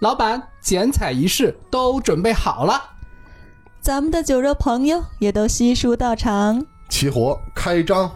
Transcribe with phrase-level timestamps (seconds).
[0.00, 2.82] 老板，剪彩仪式都准备好了。
[3.82, 6.64] 咱们的酒肉朋友也都悉数到场。
[6.88, 8.10] 齐活开张，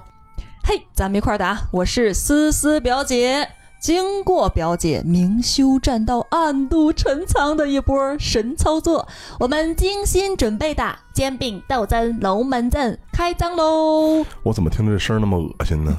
[0.64, 1.60] 嘿，咱们一块儿打！
[1.70, 3.46] 我是思思表姐。
[3.82, 9.06] 经过表姐明修栈道、暗度陈仓的一波神操作，
[9.38, 14.24] 我们精心准备的煎饼豆蒸龙门阵开张喽！
[14.42, 15.94] 我怎么听着这声儿那么恶心呢？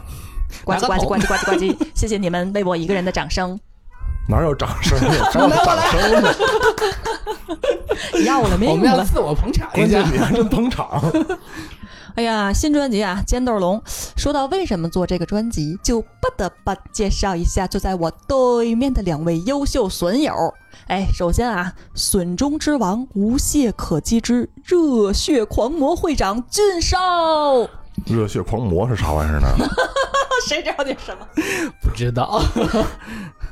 [0.63, 1.87] 呱唧呱唧呱唧呱唧呱唧！
[1.93, 3.59] 谢谢你们为我一个人的掌声。
[4.27, 4.97] 哪有掌声？
[5.03, 6.33] 有掌声呢？
[8.25, 9.05] 要了命我们要了！
[9.05, 10.01] 自我捧场一下。
[10.01, 11.01] 关键你还真捧场。
[12.15, 13.77] 哎呀，新专辑啊，《尖豆龙》。
[14.15, 20.33] 说到为什么做这个专辑，就不得不介绍一下坐在我对面的两位优秀损友。
[20.87, 26.97] 哎，首先啊，损中之王，无懈可击之热血狂魔会长俊少。
[28.05, 29.47] 热血狂魔是啥玩意儿呢？
[30.47, 31.27] 谁知道点什么？
[31.81, 32.41] 不知道，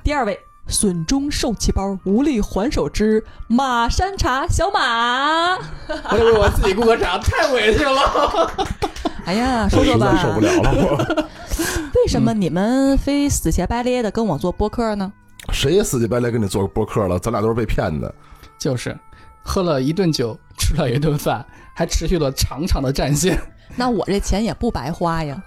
[0.06, 5.56] 第二位，损中受气包，无力还手之马山茶小马。
[5.58, 8.52] 我得为我自己鼓个掌，太委屈了。
[9.26, 11.28] 哎呀，说说实吧，在受不了了，我
[11.96, 15.12] 为什么你们非死乞白咧的跟我做播客呢？
[15.52, 17.20] 谁也死乞白咧跟你做个播客了？
[17.20, 18.14] 咱俩都是被骗的。
[18.58, 18.98] 就是
[19.44, 23.40] 喝了一顿酒，吃了一顿饭，还持续了长长的战线。
[23.76, 25.42] 那我这钱也不白花呀。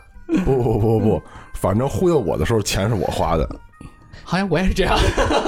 [0.44, 1.22] 不不不不，
[1.54, 3.48] 反正忽悠我的时候钱是我花的。
[4.28, 4.98] 好像我也是这样。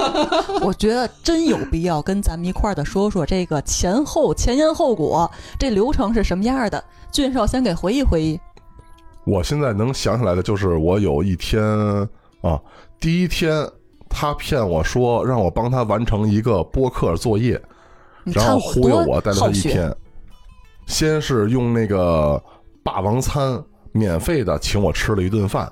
[0.63, 6.81] 我觉得真有必要跟咱们一块儿的说说这个前后前因后果，这流程是什么样的。
[7.11, 8.39] 俊少先给回忆回忆。
[9.25, 11.61] 我现在能想起来的就是，我有一天
[12.41, 12.57] 啊，
[13.01, 13.67] 第一天
[14.07, 17.61] 他骗我说让我帮他完成一个播客作业，
[18.23, 19.93] 然后忽悠我带了他，一天。
[20.87, 22.41] 先是用那个
[22.81, 25.69] 霸王餐免费的请我吃了一顿饭，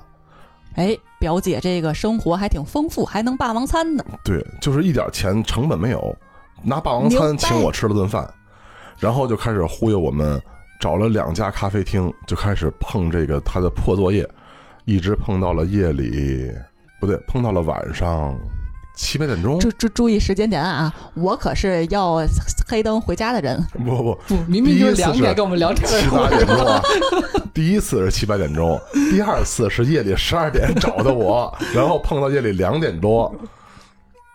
[0.77, 4.05] 哎，表姐这个生活还挺丰富，还能霸王餐呢。
[4.23, 6.15] 对，就是一点钱成本没有，
[6.63, 8.31] 拿霸王餐请我吃了顿饭，
[8.99, 10.39] 然后就开始忽悠我们，
[10.79, 14.27] 找了两家咖啡厅，就开始碰这个他的破作业，
[14.85, 16.51] 一直碰到了夜里，
[16.99, 18.37] 不对，碰到了晚上
[18.97, 19.59] 七八点钟。
[19.59, 20.93] 注注注意时间点啊！
[21.13, 22.21] 我可是要
[22.67, 23.63] 黑灯回家的人。
[23.73, 26.81] 不不不，明明就是两点跟我们聊天七八点钟啊！
[27.53, 28.77] 第一次是七八点钟，
[29.11, 33.33] 第二次是夜里十二点找的我，然后碰到夜里两点多。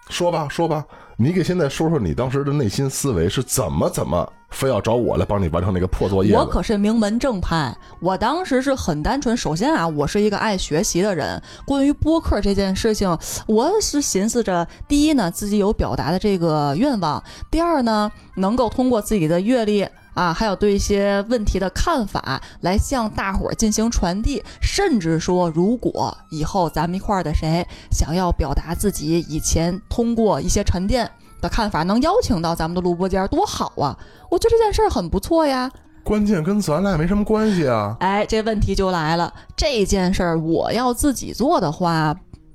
[0.09, 0.85] 说吧说吧，
[1.23, 6.35] 你给现在说说你当时的内心思维是怎么怎么非要找我来帮你完成那个破作业？
[6.35, 9.37] 我可是名门正派，我当时是很单纯。
[9.37, 11.41] 首先啊，我是一个爱学习的人。
[11.65, 13.17] 关于播客这件事情，
[13.47, 17.23] 我是寻思着，第一呢，自己有表达的这个愿望；
[17.53, 24.43] 第二呢，能够通过自己的阅历啊，还有对一些问题的看法，来向大伙儿进行传递。
[24.61, 33.97] 甚至说，如果以后咱们一块儿的谁想要表达自己以前通过一些沉淀的看法，能邀请到咱们的录播间儿，多好啊！
[34.31, 35.71] 我觉得这件事儿很不错呀。
[36.05, 37.97] 关键跟咱俩没什么关系啊。
[38.01, 42.15] 哎，这问题就来了，这件事儿我要自己做的话，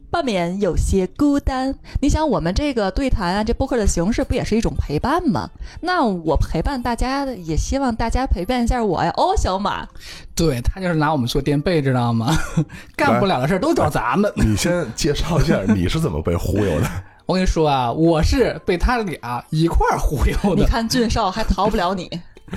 [0.09, 1.73] 不免有些孤单。
[2.01, 5.49] 你想，我们这个对谈啊，这播客的形式不也是一种陪伴吗？
[5.81, 9.13] 那我陪伴大家，也希望大家陪伴一下我呀。
[9.17, 9.87] 哦，小马，
[10.35, 12.37] 对他就是拿我们做垫背，知道吗？
[12.95, 14.31] 干不了的事儿都找咱们。
[14.35, 16.87] 你先介绍一下你是怎么被忽悠的？
[17.27, 20.61] 我跟你说啊，我是被他俩一块儿忽悠的。
[20.61, 22.09] 你看俊少还逃不了你，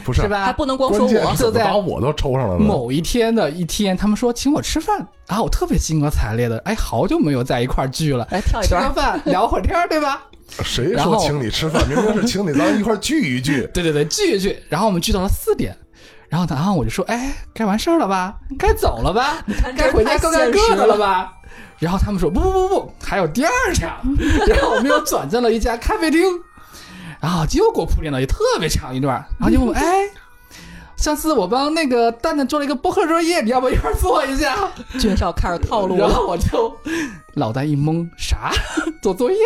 [0.05, 0.45] 不是是吧？
[0.45, 1.23] 还不能光说我关键。
[1.23, 2.59] 怎么就在把我都抽上了？
[2.59, 10.23] 某一天的一天，他们说请我吃饭啊，我特别兴高采烈的，哎，好久没有在一块儿聚了，来跳一段吃个，饭聊会儿天儿，对吧？
[10.65, 11.87] 谁说请你吃饭？
[11.89, 13.69] 明明是请你咱一块儿聚一聚。
[13.75, 15.77] 对对对，聚一聚，然后我们聚到了四点，
[16.29, 19.45] 然后然后我就说，哎，该完事儿了吧，该走了吧，
[19.77, 21.33] 该回家各干各的了吧。
[21.79, 23.99] 然后他们说不不不不，还有第二场，
[24.47, 26.21] 然后我们又转进了一家咖啡厅，
[27.21, 30.09] 然后又给我铺垫了也特别长一段，然后就问我， 哎，
[30.97, 34.69] 上次我帮那个蛋蛋做了一个播客作业，你要不要一块儿做一下？
[34.99, 36.09] 介绍开始套路然。
[36.09, 36.75] 后我就
[37.35, 38.51] 脑袋一懵，啥
[39.03, 39.39] 做作业？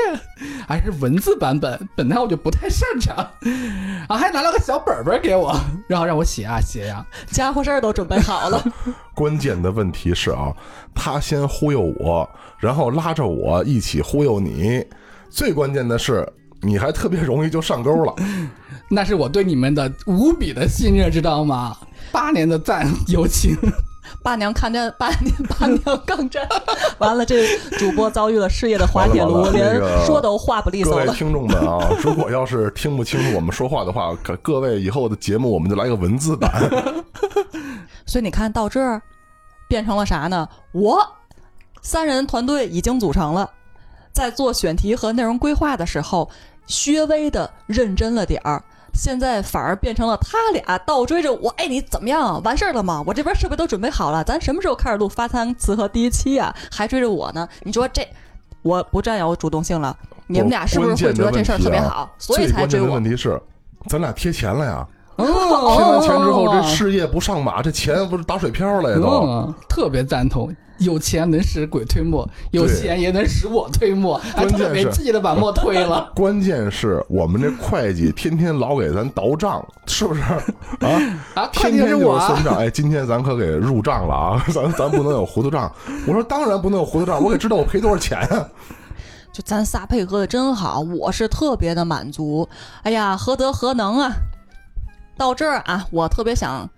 [0.66, 1.88] 还是文字版本？
[1.96, 3.16] 本来我就不太擅长，
[4.08, 5.54] 啊，还拿了个小本本给我，
[5.88, 8.64] 然后让我写啊写呀、家伙事儿都准备好了，
[9.14, 10.52] 关键的问题是啊，
[10.94, 12.28] 他先忽悠我，
[12.58, 14.84] 然后拉着我一起忽悠你。
[15.30, 16.26] 最关键的是，
[16.64, 18.14] 你还特别容易就上钩了。
[18.90, 21.76] 那是我对你们的无比的信任，知道吗？
[22.12, 23.56] 八年的赞友情，
[24.22, 26.46] 八娘抗战，八年八娘抗战，
[26.98, 31.06] 完了，这主播遭遇了事业的滑铁卢，连说都话不利索了。
[31.06, 36.52] 各位听众们啊，如果要是听不清楚我们说话的话，可各位以后的节目我们就来个文字版。
[38.06, 39.00] 所以你看到这儿，
[39.66, 40.46] 变成了啥呢？
[40.72, 41.00] 我
[41.80, 43.50] 三人团队已经组成了，
[44.12, 46.30] 在做选题和内容规划的时候，
[46.86, 48.62] 略微的认真了点儿。
[48.92, 52.40] 现在反而变成了他俩倒追着我，哎，你怎么样？
[52.44, 53.02] 完事儿了吗？
[53.04, 56.54] 我这边设备都准备好了，咱什么时候开始录发餐词和第一期啊？
[56.70, 57.48] 还追着我呢？
[57.64, 58.06] 你说这
[58.62, 59.96] 我不占有主动性了，
[60.28, 62.94] 你们俩是不是会觉得这事儿特别好，所以才追我？
[62.94, 63.40] 问题是，
[63.88, 64.86] 咱俩贴钱了呀。
[65.22, 69.08] 哦，贴完钱之后，这事业不上马，这钱不是打水漂了呀都。
[69.26, 70.54] 嗯，特别赞同。
[70.78, 76.10] 有钱能使鬼推磨，有钱也能使我推磨，还特别是记得把磨推了。
[76.16, 80.20] 关键是我们这会计天天老给咱倒账，是不是
[80.84, 80.90] 啊？
[81.34, 82.26] 啊，天天就是我啊！
[82.26, 82.56] 是算账。
[82.56, 85.70] 哎，今天咱可给入账了啊，咱咱不能有糊涂账。
[86.08, 88.44] 我说当然不能有糊涂账，我得知道我赔多少钱啊。
[89.32, 92.48] 就咱仨配合的真好，我是特别的满足。
[92.82, 94.12] 哎呀，何德何能啊！
[95.16, 96.68] 到这儿啊，我特别想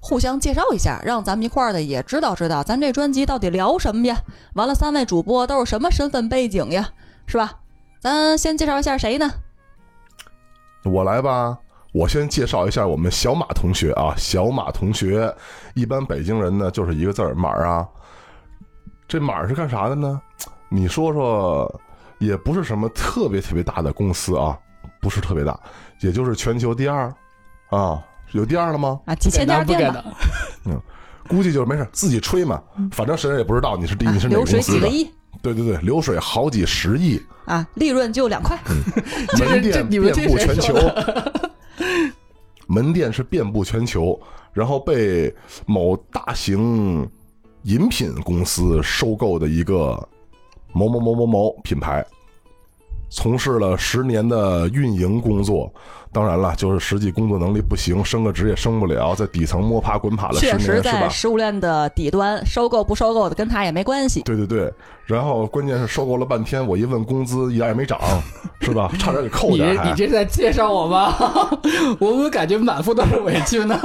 [0.00, 4.16] 互相介绍一下，让咱们一块儿的也知道知道咱这专辑到底聊什么呀。
[4.54, 6.90] 完了，三位主播都是什么身份背景呀？
[7.26, 7.52] 是吧？
[8.00, 9.30] 咱先介绍一下谁呢？
[10.84, 11.58] 我来吧，
[11.92, 15.34] 我先介绍一下我们小马同学啊，小马同学，
[15.74, 17.88] 一般北京人呢就是一个字儿马啊。
[19.08, 20.20] 这马是干啥的呢？
[20.68, 21.80] 你说说，
[22.18, 24.56] 也不是什么特别特别大的公司啊，
[25.00, 25.58] 不是特别大，
[26.00, 27.12] 也就是全球第二
[27.70, 28.02] 啊，
[28.32, 29.00] 有第二了吗？
[29.06, 30.04] 啊，几千家店吧，
[30.64, 30.80] 嗯，
[31.28, 34.80] 估计就是没事，自己吹嘛，反正谁也不知道你是第你是哪流个公司的。
[34.80, 35.10] 水几个亿
[35.42, 38.58] 对对对，流水好几十亿，啊，利润就两块。
[39.36, 40.74] 这门店遍布全球，
[42.66, 44.18] 门店是遍布全球，
[44.52, 45.32] 然后被
[45.66, 47.08] 某大型
[47.64, 49.96] 饮品公司收购的一个
[50.72, 52.04] 某某某某某品牌，
[53.10, 55.72] 从事了十年的运营工作。
[56.16, 60.80] 当然了，就是实际工作能力不行，升个职也升不了，在底层摸爬滚爬了十年，确实？
[60.80, 64.22] 在食物链的底端，收购不收购的跟他也没关系。
[64.22, 64.72] 对对对，
[65.04, 68.00] 然后关键是收购了半天，我一问工资一点也没涨，
[68.62, 68.90] 是吧？
[68.98, 69.90] 差点给扣你点还。
[69.90, 71.14] 你这是在介绍我吗？
[72.00, 73.78] 我怎么感觉满腹都是委屈呢？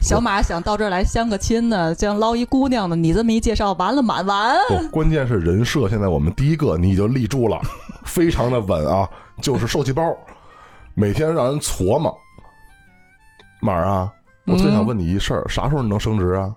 [0.00, 2.96] 小马想到这儿来相个亲呢，想捞一姑娘呢。
[2.96, 4.56] 你这么一介绍，完了满完。
[4.66, 7.60] 不，关键是人设，现在我们第一个你就立住了，
[8.04, 9.08] 非常的稳啊，
[9.40, 10.02] 就是受气包，
[10.94, 12.16] 每天让人琢磨。
[13.60, 14.12] 马儿啊，
[14.46, 16.54] 我最想问你一事儿，啥时候你能升职啊？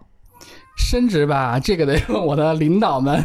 [0.77, 3.23] 升职吧，这个得问我的领导们。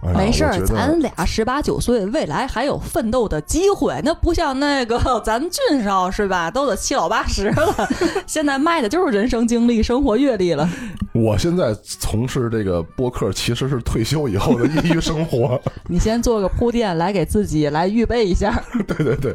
[0.00, 4.00] 哎没事儿，咱俩十八九岁，未来还有奋斗的机会。
[4.04, 6.50] 那不像那个 咱俊少是吧？
[6.50, 7.88] 都得七老八十了，
[8.26, 10.68] 现在卖的就是人生经历、生活阅历了。
[11.12, 15.60] 我现在从事这个播客，其实是退休以后的业余生活。
[15.88, 18.62] 你先做个铺垫，来给自己来预备一下。
[18.86, 19.34] 对对对，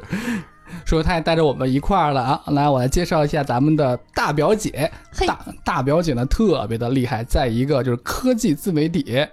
[0.86, 2.42] 说他也带着我们一块儿了啊！
[2.48, 4.90] 来，我来介绍一下咱们的大表姐。
[5.12, 9.26] 嘿大大表姐呢特别的厉害，在一个就是科技自媒体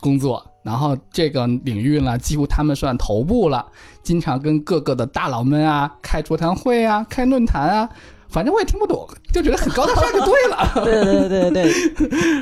[0.00, 3.66] 工作，然后这个领域呢几乎他们算头部了，
[4.02, 7.88] 经常跟各个的大佬们啊开座谈会啊、开论坛啊，
[8.28, 10.70] 反正我也听不懂，就觉得很高大上就对了。
[10.84, 11.72] 对对对对对，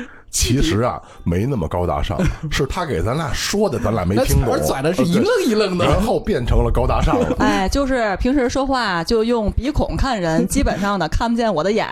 [0.29, 2.17] 其实啊，没那么高大上，
[2.49, 5.85] 是他给咱俩说的，咱俩没听懂词儿，拽的是一呃愣一愣的。
[5.85, 7.35] 然后变成了高大上了。
[7.39, 11.85] 哎，就是平时说话就用鼻孔看人，基本上呢看不见我的眼。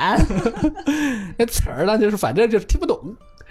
[1.37, 2.97] 那词儿呢，就是反正就是听不懂，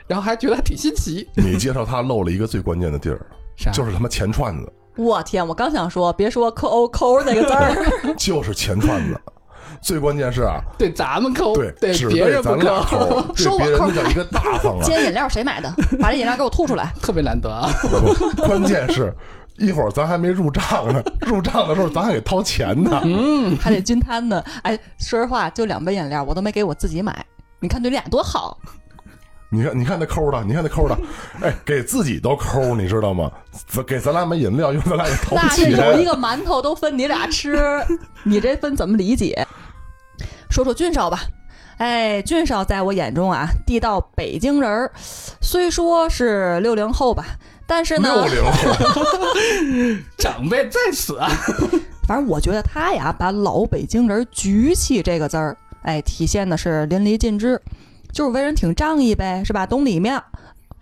[0.09, 1.29] 然后还觉得还挺新奇。
[1.37, 3.21] 你介绍他漏了一个最关键的地儿，
[3.57, 3.71] 啥？
[3.71, 9.21] 就是他妈钱串子，我天，我刚想说，别说抠抠那个字儿， 就是钱串子。
[9.81, 14.83] 最关键是啊，对咱们抠，对，对别人不抠，抠， 对说我别人抠那叫一个大方啊！
[14.83, 15.73] 今天饮料谁买的？
[16.01, 16.93] 把这饮料给我吐出来。
[17.01, 17.71] 特别难得啊。
[18.39, 19.15] 关键是，
[19.59, 23.01] 一会儿咱还没入账呢，入账的时候咱还得掏钱呢。
[23.05, 24.43] 嗯，还得均摊呢。
[24.63, 27.25] 哎，说实话，就两杯饮料，我都没给我自己买。
[27.61, 28.59] 你看对你俩多好，
[29.51, 30.99] 你看，你看他抠的，你看他抠的，
[31.41, 33.31] 哎，给自己都抠，你知道吗？
[33.87, 35.71] 给咱俩买饮料，用咱俩得掏那是。
[35.71, 37.57] 有一个馒头都分你俩吃，
[38.25, 39.47] 你这分怎么理解？
[40.51, 41.21] 说说俊少吧。
[41.79, 44.91] 哎，俊少在我眼中啊，地道北京人儿，
[45.41, 47.25] 虽说是六零后吧，
[47.69, 49.03] 但是呢，六零后，
[50.19, 51.31] 长辈在此啊。
[52.07, 57.61] 反正我觉得他呀，把老北京人举起这个字儿，哎，体现的是淋漓尽致，
[58.13, 59.67] 就是为人挺仗义呗，是吧？
[59.67, 60.23] 懂礼貌，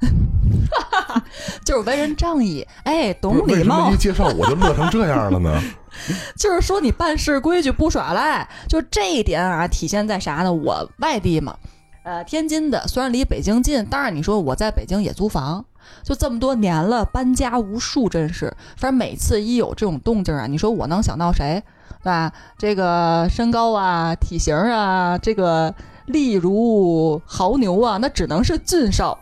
[1.64, 5.60] 就是为人仗义，哎，懂礼貌为什么一，介绍我就乐成这样了呢？
[6.36, 10.52] 就是说你办事规矩不耍赖，就这一点啊，体现在啥呢？
[10.52, 11.56] 我外地嘛，
[12.04, 15.64] 呃，天津的，虽然离北京近，当然你说我在北京也租房，
[16.02, 18.54] 就这么多年了，搬家无数，真是。
[18.76, 21.62] 反正每次一有这种动静啊，你说我能想到谁，
[22.02, 22.30] 对吧？
[22.58, 25.74] 这个身高啊、体型啊，这个
[26.06, 29.18] 力如豪牛啊，那只能是俊少。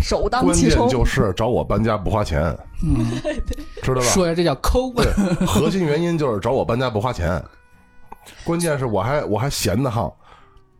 [0.00, 0.88] 首当其冲。
[0.88, 3.04] 键就是找我搬家不花钱，嗯，
[3.82, 4.02] 知道吧？
[4.02, 4.92] 说下，这叫抠。
[4.92, 5.06] 对，
[5.44, 7.42] 核心原因就是找我搬家不花钱，
[8.44, 10.08] 关键是我还我还闲得慌，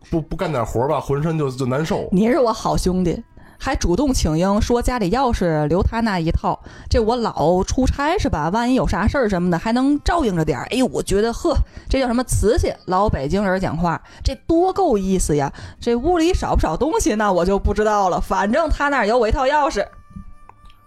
[0.09, 2.07] 不不干点活吧，浑身就就难受。
[2.13, 3.21] 你是我好兄弟，
[3.59, 6.59] 还主动请缨说家里钥匙留他那一套。
[6.89, 8.49] 这我老出差是吧？
[8.49, 10.65] 万一有啥事儿什么的，还能照应着点儿。
[10.71, 11.53] 哎呦，我觉得呵，
[11.89, 12.73] 这叫什么瓷器？
[12.85, 15.51] 老北京人讲话，这多够意思呀！
[15.79, 18.21] 这屋里少不少东西，那我就不知道了。
[18.21, 19.85] 反正他那儿有我一套钥匙。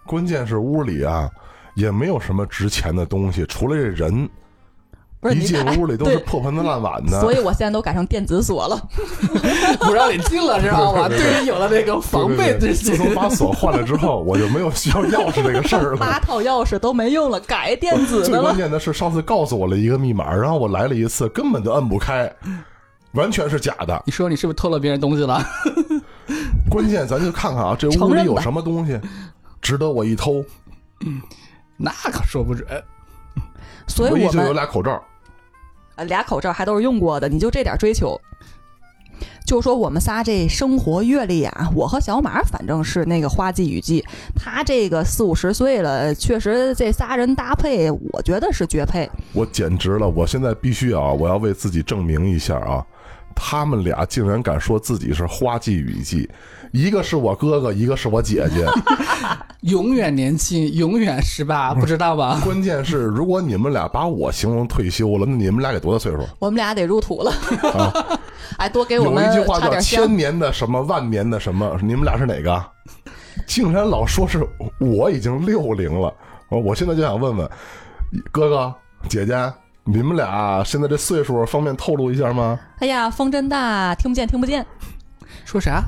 [0.05, 1.29] 关键是屋里啊
[1.75, 4.27] 也没有什么值钱的东西，除了这人，
[5.23, 7.19] 不是你看屋里都是破盆子烂碗的。
[7.21, 8.79] 所以我现在都改成电子锁了。
[9.79, 11.07] 不让你进了，知道吗？
[11.07, 12.73] 对对人有了那个防备自。
[12.95, 16.19] 从把锁换了之后， 我就没有需要钥匙这个事儿了 八。
[16.19, 18.43] 套钥匙都没用了，改电子最的了。
[18.43, 22.29] 关键的是，上次告诉我了一个密码，然后我来了一次，根本就摁不开，
[23.13, 24.03] 完全是假的。
[24.05, 25.41] 你说你是不是偷了别人东西了？
[26.69, 28.99] 关键咱就看看啊，这屋里有什么东西
[29.61, 30.43] 值得我一偷？
[31.77, 32.67] 那可说不准。
[33.87, 35.01] 所以我就有俩口罩。
[35.95, 38.19] 呃俩口罩还都是用过的，你就这点追求。
[39.45, 44.03] 就说我们仨这生活阅历啊，我和小马反正是那个花季雨季，
[44.35, 49.07] 他这个四五十岁了，确实这仨人搭配，我觉得是绝配。
[49.33, 50.07] 我简直了！
[50.09, 52.85] 我现在必须啊，我要为自己证明一下啊！
[53.35, 56.29] 他们俩竟然敢说自己是花季雨季，
[56.71, 58.65] 一个是我哥哥，一个是我姐姐。
[59.61, 62.41] 永远年轻，永远十八，不知道吧？
[62.43, 66.19] 关键是，如果你们俩把我形容退休了，那你们俩得多大岁数？
[66.39, 67.31] 我们俩得入土了，
[68.57, 70.17] 哎，多给我有们一句话叫“插点香千。
[70.17, 72.61] 年的什么，万年的什么”，你们俩是哪个？
[73.47, 74.45] 竟然老说是
[74.79, 76.13] 我已经六零了，
[76.49, 77.49] 我我现在就想问问
[78.31, 78.73] 哥哥
[79.07, 79.33] 姐姐，
[79.85, 82.57] 你们俩现在这岁数方便透露一下吗？
[82.79, 84.65] 哎呀，风真大，听不见，听不见。
[85.45, 85.83] 说啥？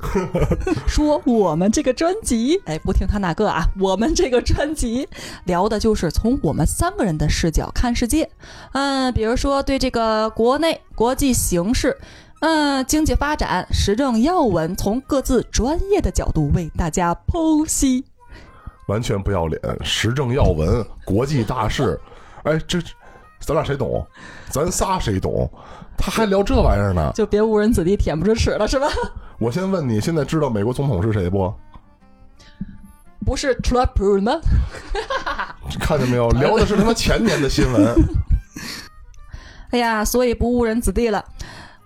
[0.88, 5.06] 说我们这个专辑，哎，不听他那个啊，我们这个专辑
[5.44, 8.30] 聊的就是从我们三个人的视角看世界，
[8.72, 11.98] 嗯，比如说对这个国内国际形势，
[12.40, 18.04] 嗯，经济发展、时政要闻，从各自专业的角度为大家剖析。
[18.86, 22.00] 完全不要脸，时政要闻、国际大事，
[22.44, 22.78] 哎，这
[23.40, 24.06] 咱俩谁懂？
[24.50, 25.50] 咱仨谁懂？
[25.96, 27.10] 他还聊这玩意儿呢？
[27.14, 28.86] 就别误人子弟，恬不知耻了，是吧？
[29.38, 31.52] 我先问你，现在知道美国总统是谁不？
[33.24, 34.40] 不是 Trump 吗？
[35.80, 36.28] 看见没有？
[36.30, 37.94] 聊的是他妈前年的新闻。
[39.70, 41.24] 哎呀，所以不误人子弟了。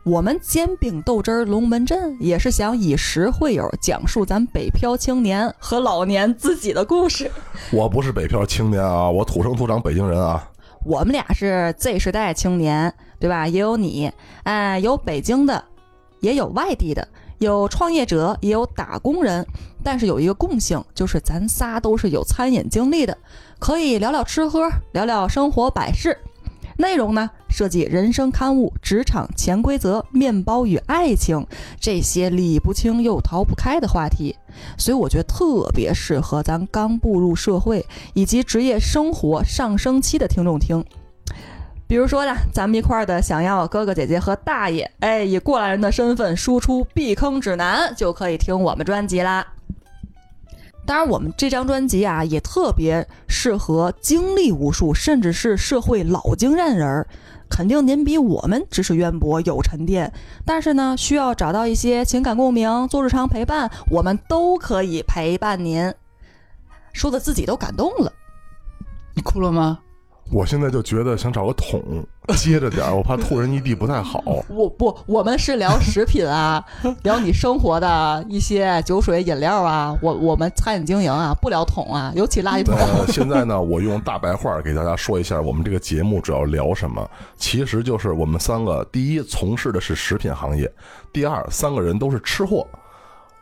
[0.04, 7.30] 我们煎饼豆汁儿龙门阵也是想以实会友，讲述咱北漂青年和老年自己的故事。
[7.70, 10.48] 我不是北漂青年啊，我土生土长北京人啊。
[10.84, 13.46] 我们俩是 Z 时代青年，对吧？
[13.46, 14.10] 也有你，
[14.42, 15.64] 哎，有北京的，
[16.20, 17.06] 也有外地的，
[17.38, 19.46] 有创业者，也有打工人。
[19.84, 23.16] 但是有一个共性，就是咱仨都是有餐饮经历的，
[23.58, 26.18] 可以聊聊吃喝，聊聊生活百事。
[26.76, 31.46] 内容呢，涉及人生刊物、职场潜规则、面包与爱情
[31.78, 34.36] 这些理不清又逃不开的话题，
[34.76, 40.84] 所以我觉得特别适合咱刚步入社会以及职业生活上升期的听众听。
[41.86, 49.46] 比如说呢，咱们一块儿的想要哥哥姐姐和大爷，哎，以过来人的身份输出避坑指南，就可以听我们专辑啦。
[50.84, 57.06] 当然，我们这张专辑啊，也特别适合经历无数，甚至是社会老经验人儿。
[57.48, 60.12] 肯定您比我们知识渊博、有沉淀，
[60.44, 65.92] 但是呢，需要找到一些情感共鸣，做日常陪伴，我们都可以陪伴您。
[66.92, 68.12] 说的自己都感动了。
[69.14, 69.78] 你哭了吗？
[70.30, 71.82] 我现在就觉得想找个桶
[72.38, 74.22] 接着点儿，我怕吐人一地不太好。
[74.48, 76.64] 我不，我们是聊食品啊，
[77.02, 79.94] 聊你生活的一些酒水饮料啊。
[80.00, 82.74] 我我们餐饮经营啊，不聊桶啊，尤其垃圾桶。
[82.74, 87.06] 呃，现在呢，我用大白话给大家说一下，我们这个节目主要聊什么。
[87.36, 90.72] 其实就是我们三个，第一从事的是食品行业，
[91.12, 92.66] 第二三个人都是吃货。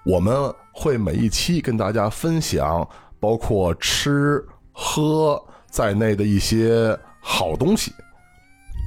[0.05, 2.89] 我们会每一期跟大家分享
[3.21, 7.93] 包括吃喝在内的一些好东西、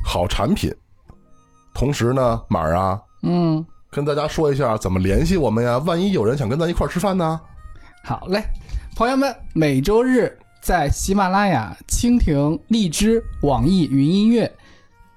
[0.05, 0.73] 好产品。
[1.73, 5.79] 同时呢，马儿啊，嗯，跟大家说一下怎么联系我们呀？
[5.79, 7.39] 万一有人想跟咱一块儿吃饭呢？
[8.03, 8.43] 好嘞，
[8.95, 14.53] 朋友们，每周日在喜马拉雅、蜻蜓、荔枝、网易云音乐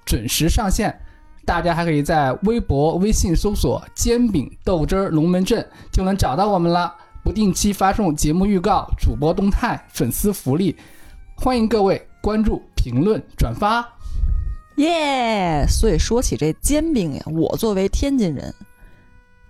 [0.05, 0.99] 准时上线。
[1.45, 6.93] 大家还可以在微博、微信搜索“煎饼豆汁儿龙门阵”就能找到我们了。
[7.23, 10.77] 不定期发送节目预告、主播动态、粉丝福利，
[11.39, 13.87] 欢迎各位关注、评论、转发。
[14.77, 18.53] 耶所以说起这煎饼呀，我作为天津人，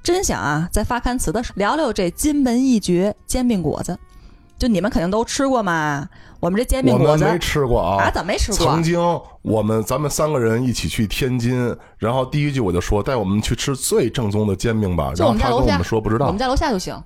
[0.02, 3.96] 真想啊，在发刊词的时候聊聊这金门一绝煎饼果子。
[4.58, 6.08] 就你们肯定都吃过嘛？
[6.40, 8.02] 我们这煎饼果子我们没吃过啊。
[8.04, 8.82] 啊，怎么没吃过曾？
[8.82, 8.98] 经
[9.42, 17.00] 我们咱们三个人一起去天津，然后第一句我就说带我们去吃最正宗的煎饼吧，就然后他跟我我们家楼下们说不知道我们，家楼下就行。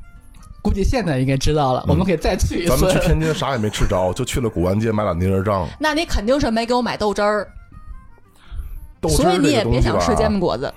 [0.63, 2.91] 估计现在应该知道了，我们可以再去一次咱们。
[2.91, 5.67] 去天津啥也没吃着，就去了古玩街买俩泥人杖。
[5.79, 7.49] 那你肯定是没给我买豆汁儿，
[9.01, 10.73] 豆汁儿所以你也别想吃煎饼果子。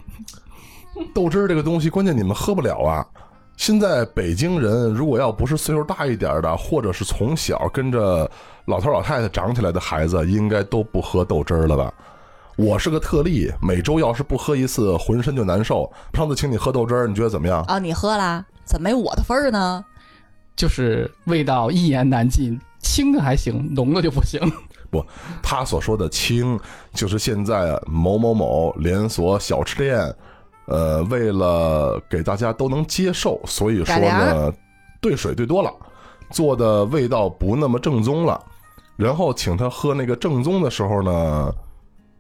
[1.13, 3.05] 豆汁儿这个东西，关键你们喝不了啊。
[3.57, 8.29] 现在北京人如果要不是岁数大一点的，或者是从小跟着
[8.65, 11.93] 老头老太太长起来的孩子，应该都不喝豆汁儿了吧？
[12.55, 15.91] 我是个特例，每周要是不喝一次，浑身就难受。
[16.13, 17.63] 上次请你喝豆汁儿，你觉得怎么样？
[17.63, 18.45] 啊，你喝啦？
[18.65, 19.83] 怎么没我的份儿呢？
[20.55, 24.39] 就是味道一言难尽，轻的还行，浓的就不行。
[24.91, 25.03] 不，
[25.41, 26.59] 他所说的轻，
[26.93, 30.15] 就是现在某某某连锁小吃店，
[30.67, 34.53] 呃，为了给大家都能接受，所以说呢，
[35.01, 35.73] 兑水兑多了，
[36.29, 38.39] 做的味道不那么正宗了。
[38.95, 41.51] 然后请他喝那个正宗的时候呢，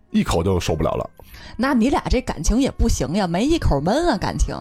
[0.09, 1.07] 一口就受不了了。
[1.55, 4.57] 那你俩这感情也不行呀，没一口闷啊，感情。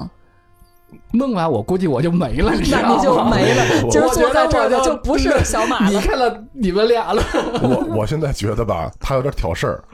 [1.13, 2.89] 弄完我估计我就没了， 你知道吗？
[2.89, 3.65] 那你就没了。
[3.85, 5.91] 我今儿坐在这儿的就不是小马了。
[5.93, 7.23] 你看了你们俩了，
[7.63, 9.85] 我我现在觉得吧，他有点挑事儿，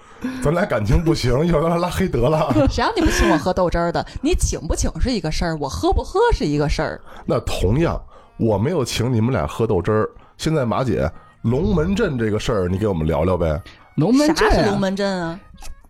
[0.42, 2.52] 咱俩感情不行，一会儿咱俩拉黑得了。
[2.70, 4.04] 谁让你不请我喝豆汁儿的？
[4.20, 7.00] 你请不请是一个事儿，我喝不喝是一个事儿。
[7.26, 8.00] 那同样，
[8.38, 10.08] 我没有请你们俩喝豆汁儿。
[10.36, 11.10] 现在马姐，
[11.42, 13.60] 龙门阵这个事儿，你给我们聊聊呗。
[13.96, 15.40] 龙门阵、啊，啥是龙门阵啊？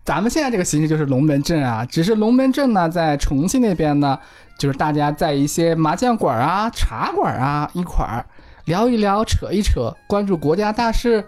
[0.09, 4.17] 咱们现在这个形式就是龙门阵啊，只是龙门阵呢，在重庆那边呢，
[4.57, 8.25] 就是大家在一些麻将馆啊、茶馆啊一块儿
[8.65, 11.23] 聊一聊、扯一扯，关注国家大事，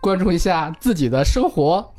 [0.00, 1.92] 关注一下自己的生活，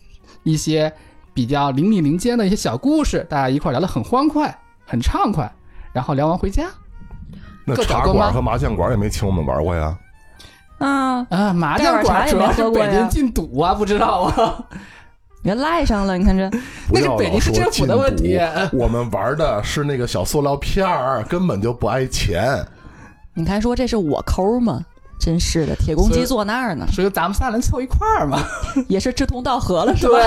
[0.43, 0.93] 一些
[1.33, 5.51] 比较邻里邻间的一些小故事，大家一块儿聊得很欢快、很畅快，
[5.91, 6.63] 然后聊完回家
[7.65, 9.97] 那茶馆和麻将馆也没请我们玩过呀。
[10.77, 11.51] 啊，啊。
[11.51, 14.63] 麻将馆主要是北京禁赌啊，不知道啊。
[15.43, 16.49] 你赖上了，你看这。
[16.87, 18.39] 不要那是北京市老说政府的问题
[18.73, 22.63] 我们玩的是那个小塑料片儿，根本就不挨钱。
[23.33, 24.81] 你看说这是我抠吗？
[25.19, 28.43] 真是的，铁公鸡坐那儿呢，所以咱们仨人凑一块儿嘛。
[28.89, 30.17] 也是志同道合了，是吧？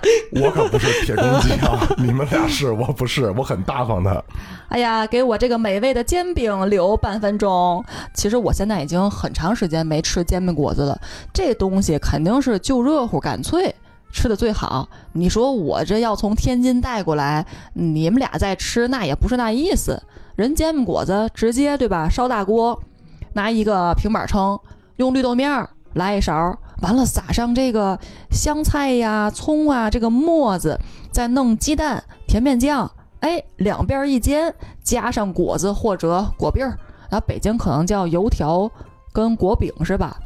[0.00, 4.24] 对， 我可不是铁公鸡啊，你们俩是，我不是，我很大方的。
[4.68, 7.84] 哎呀，给我这个美味的煎饼留半分钟。
[8.14, 10.96] 其实我现在已经很长时间没吃煎饼果子了，
[11.32, 13.74] 这东西肯定是就热乎干脆。
[14.10, 20.02] 吃的最好，你说我这要从天津带过来，你们俩再吃，那也不是那意思。
[20.36, 22.08] 人煎饼果子直接对吧？
[22.08, 22.80] 烧大锅，
[23.34, 24.58] 拿一个平板撑，
[24.96, 27.98] 用绿豆面儿来一勺，完了撒上这个
[28.30, 30.78] 香菜呀、葱啊，这个沫子，
[31.10, 32.90] 再弄鸡蛋、甜面酱，
[33.20, 36.78] 哎，两边一煎，加上果子或者果篦儿，
[37.10, 38.70] 然后北京可能叫油条
[39.12, 40.16] 跟果饼是吧？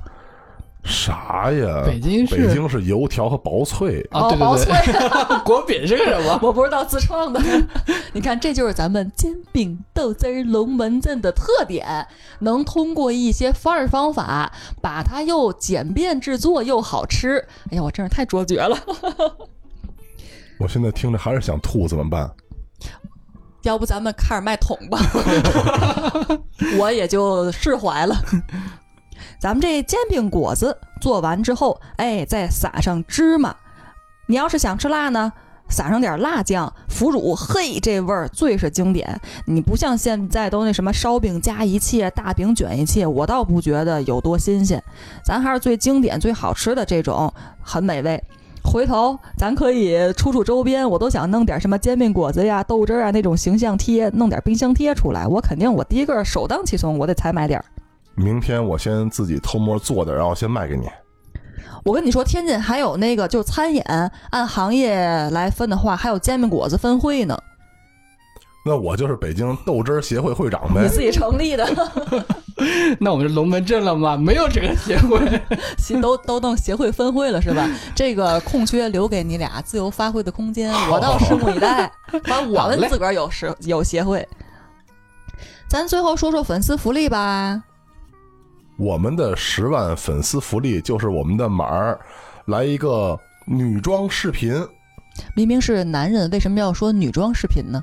[0.84, 1.84] 啥呀？
[1.86, 4.00] 北京是北京是油条和薄脆。
[4.10, 6.38] 啊，对哦薄对对， 果饼是个什么？
[6.42, 7.40] 我不知道自创的。
[8.12, 12.06] 你看，这就是咱们煎饼豆汁儿龙门阵的特点，
[12.40, 17.38] 能通过一些方式方法，把它又简便制作又好吃。
[17.70, 18.76] 哎呀，我真是太卓绝了！
[20.58, 22.30] 我现在听着还是想吐，怎么办？
[23.62, 24.98] 要不咱们开始卖桶吧，
[26.80, 28.16] 我也就释怀了。
[29.42, 33.52] 咱们这煎饼果子做完之后，哎，再撒上芝麻。
[34.28, 35.32] 你要是想吃辣呢，
[35.68, 39.20] 撒上点辣酱、腐乳，嘿，这味儿最是经典。
[39.46, 44.80] 你不像现在都那什么烧饼加一切，大饼卷一切，我倒不觉得有多新鲜。
[45.24, 48.22] 咱还是最经典、最好吃的这种，很美味。
[48.62, 55.26] 回头咱可以出出周边，我都想弄点什么煎饼果子呀、豆汁儿啊那种形象贴，弄点冰箱贴出来。
[55.26, 57.64] 我肯定我第一个首当其冲，我得采买点儿。
[58.14, 60.88] 明天我先自己偷摸做的，然后先卖给你。
[61.84, 63.82] 我跟你说，天津还有那个就餐饮
[64.30, 64.96] 按行业
[65.30, 67.36] 来分的话，还有煎饼果子分会呢，
[68.64, 70.82] 那我就是北京豆汁儿协会会长呗。
[70.82, 71.66] 你自己成立的，
[73.00, 74.16] 那我们是龙门阵了吗？
[74.16, 75.18] 没有这个协会。
[76.00, 77.68] 都都弄协会分会了是吧？
[77.96, 81.90] 这个空缺留给你俩自由发挥的空间，我倒拭目以待。
[82.24, 84.28] 反正我们自个儿有时有协会。
[85.68, 87.64] 咱最后说说粉丝福利吧。
[88.82, 92.00] 我们的十万粉丝福利就是我们的马儿
[92.46, 93.16] 来一个
[93.46, 94.52] 女装视频，
[95.36, 97.80] 明明是男人，为什么要说女装视频呢？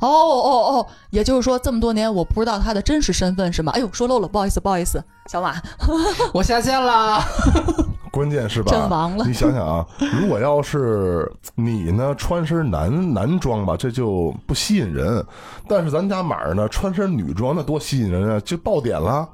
[0.00, 3.72] 哦哦哦，也就是说这么多年我不知道他的真实身份是吗？
[3.74, 5.54] 哎呦，说漏了，不好意思，不好意思，小马。
[6.34, 7.24] 我下线了。
[8.12, 8.70] 关键是吧？
[8.70, 9.86] 阵亡了你想想啊，
[10.20, 15.22] 如果要是你呢穿身男男装吧，这就不吸引人；
[15.66, 19.26] 但是咱家马儿呢穿身女装，那多吸引人啊，就爆点了。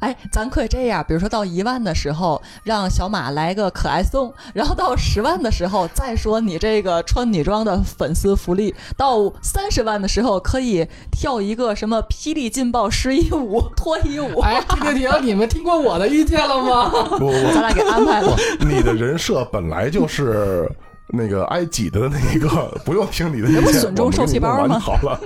[0.00, 15.10] 哎，咱可以这样，比如说到一万的时候，让小马来个可爱送，然后到十万的时候再说你这个穿女装的粉丝福利，到三十万的时候可以跳一个什么霹雳劲爆十一舞、脱衣舞，哎，停停停！
[15.22, 16.88] 你们听过我的意见了吗？
[16.90, 18.36] 不 不不，咱俩给安排了。
[18.60, 20.70] 你的人设本来就是
[21.08, 22.48] 那个挨挤的那一个，
[22.84, 25.20] 不用听你的意见，不损中受气包好了。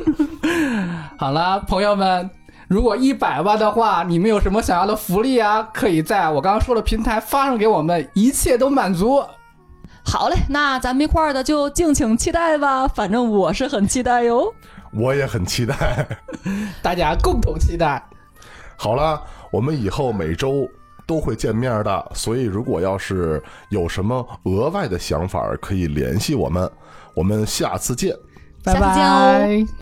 [1.18, 2.28] 好了，朋友们，
[2.72, 5.62] 如果一百万的话，你们有什么想要的福利啊？
[5.74, 9.22] 可以在我刚刚说的平台发送给我们，一切都满足。
[10.02, 14.50] 好嘞，那咱们一块儿的就敬请期待吧，反正我是很期待哟。
[14.90, 16.06] 我也很期待。
[16.80, 18.02] 大家共同期待。
[18.78, 20.66] 好了，我们以后每周
[21.06, 26.70] 都会见面的，所以如果要是有什么额外的想法，可以联系我们。
[27.12, 28.16] 我们下次见。
[28.64, 29.81] 下次见哦拜拜